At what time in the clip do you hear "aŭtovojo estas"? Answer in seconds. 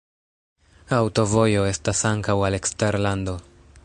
0.99-2.01